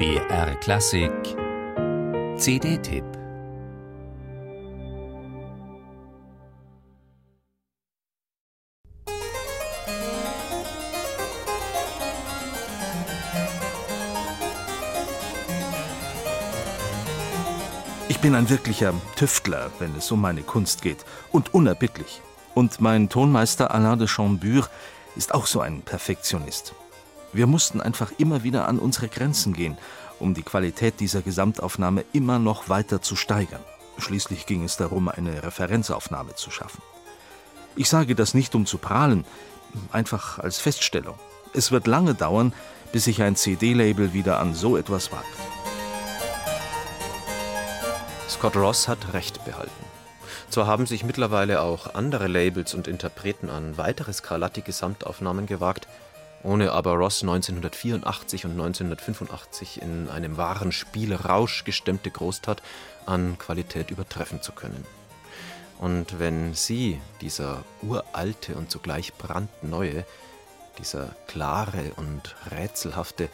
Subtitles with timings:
[0.00, 1.12] BR Klassik
[2.38, 3.04] CD-Tipp
[18.08, 22.22] Ich bin ein wirklicher Tüftler, wenn es um meine Kunst geht, und unerbittlich.
[22.54, 24.70] Und mein Tonmeister Alain de Chambure
[25.14, 26.74] ist auch so ein Perfektionist.
[27.32, 29.78] Wir mussten einfach immer wieder an unsere Grenzen gehen,
[30.18, 33.62] um die Qualität dieser Gesamtaufnahme immer noch weiter zu steigern.
[33.98, 36.82] Schließlich ging es darum, eine Referenzaufnahme zu schaffen.
[37.76, 39.24] Ich sage das nicht, um zu prahlen,
[39.92, 41.14] einfach als Feststellung.
[41.54, 42.52] Es wird lange dauern,
[42.92, 45.26] bis sich ein CD-Label wieder an so etwas wagt.
[48.28, 49.70] Scott Ross hat Recht behalten.
[50.48, 55.86] Zwar haben sich mittlerweile auch andere Labels und Interpreten an weitere Scarlatti-Gesamtaufnahmen gewagt,
[56.42, 62.62] ohne aber Ross 1984 und 1985 in einem wahren Spielrausch gestemmte Großtat
[63.06, 64.84] an Qualität übertreffen zu können.
[65.78, 70.04] Und wenn Sie, dieser uralte und zugleich brandneue,
[70.78, 73.28] dieser klare und rätselhafte,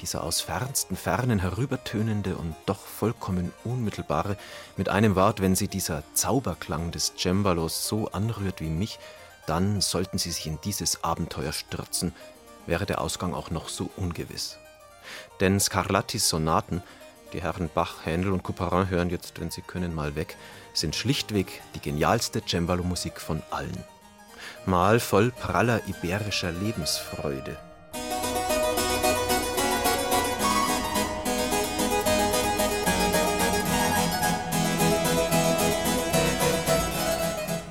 [0.00, 4.36] dieser aus fernsten Fernen herübertönende und doch vollkommen unmittelbare,
[4.76, 8.98] mit einem Wort, wenn sie dieser Zauberklang des Cembalos so anrührt wie mich,
[9.46, 12.12] dann sollten sie sich in dieses Abenteuer stürzen,
[12.66, 14.58] wäre der Ausgang auch noch so ungewiss.
[15.40, 16.82] Denn Scarlattis Sonaten,
[17.32, 20.36] die Herren Bach, Händel und Couperin hören jetzt, wenn sie können, mal weg,
[20.72, 23.84] sind schlichtweg die genialste Cembalo-Musik von allen.
[24.64, 27.56] Mal voll praller iberischer Lebensfreude,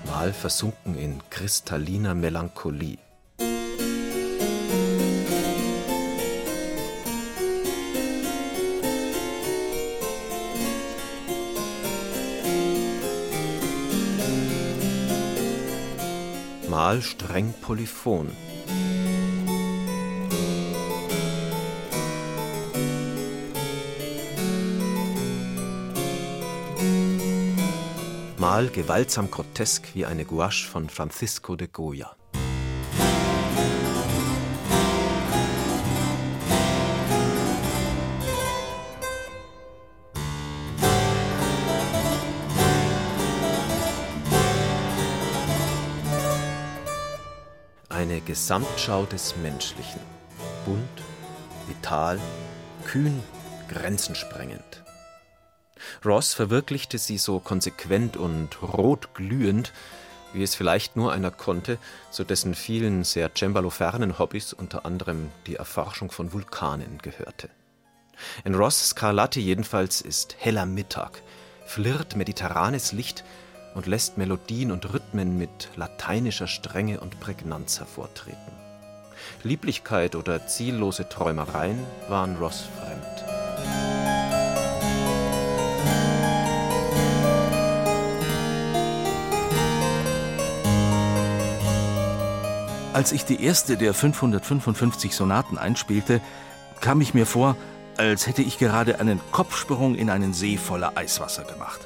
[0.05, 3.04] mal versunken in kristalliner Melancholie.
[16.75, 18.27] Mal streng polyphon.
[28.37, 32.13] Mal gewaltsam grotesk wie eine Gouache von Francisco de Goya.
[47.95, 50.01] Eine Gesamtschau des Menschlichen.
[50.65, 51.01] Bunt,
[51.65, 52.19] vital,
[52.83, 53.23] kühn,
[53.69, 54.83] grenzensprengend.
[56.03, 59.71] Ross verwirklichte sie so konsequent und rotglühend,
[60.33, 61.77] wie es vielleicht nur einer konnte,
[62.11, 67.49] zu dessen vielen sehr cembalo-fernen Hobbys unter anderem die Erforschung von Vulkanen gehörte.
[68.43, 71.21] In Ross Scarlatti jedenfalls ist heller Mittag,
[71.65, 73.23] flirrt mediterranes Licht
[73.75, 78.39] und lässt Melodien und Rhythmen mit lateinischer Strenge und Prägnanz hervortreten.
[79.43, 83.25] Lieblichkeit oder ziellose Träumereien waren Ross fremd.
[92.93, 96.21] Als ich die erste der 555 Sonaten einspielte,
[96.79, 97.57] kam ich mir vor,
[97.97, 101.81] als hätte ich gerade einen Kopfsprung in einen See voller Eiswasser gemacht.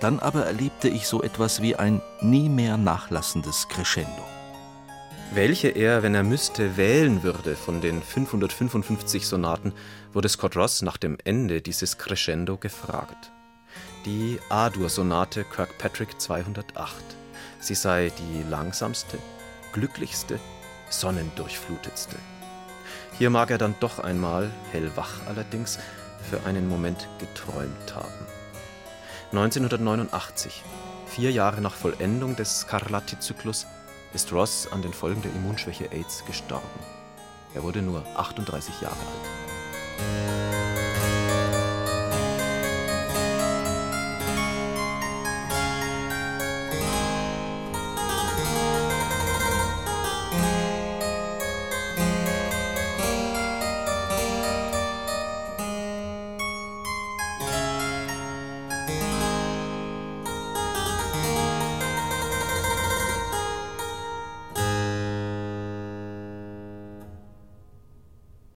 [0.00, 4.24] Dann aber erlebte ich so etwas wie ein nie mehr nachlassendes Crescendo.
[5.32, 9.72] Welche er, wenn er müsste, wählen würde von den 555 Sonaten,
[10.12, 13.30] wurde Scott Ross nach dem Ende dieses Crescendo gefragt.
[14.06, 16.94] Die A-Dur-Sonate Kirkpatrick 208.
[17.60, 19.18] Sie sei die langsamste,
[19.72, 20.40] glücklichste,
[20.88, 22.16] sonnendurchflutetste.
[23.18, 25.78] Hier mag er dann doch einmal, hellwach allerdings,
[26.28, 28.39] für einen Moment geträumt haben.
[29.32, 30.64] 1989,
[31.06, 33.64] vier Jahre nach Vollendung des Scarlatti-Zyklus,
[34.12, 36.66] ist Ross an den Folgen der Immunschwäche AIDS gestorben.
[37.54, 40.69] Er wurde nur 38 Jahre alt.